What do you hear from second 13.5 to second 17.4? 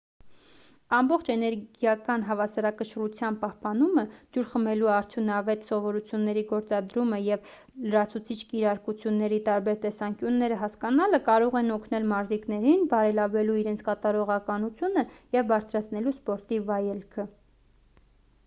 իրենց կատարողականությունը և բարձրացնելու սպորտի վայելքը